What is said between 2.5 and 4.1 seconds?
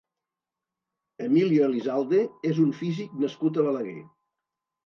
és un físic nascut a Balaguer.